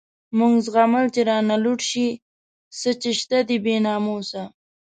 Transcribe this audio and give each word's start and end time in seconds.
موږ 0.37 0.53
زغمل 0.65 1.05
چی 1.13 1.21
رانه 1.29 1.57
لوټ 1.63 1.79
شی، 1.89 2.07
څه 2.79 2.89
چی 3.01 3.11
شته 3.19 3.37
دی 3.47 3.57
بی 3.63 3.75
ناموسه 3.85 4.41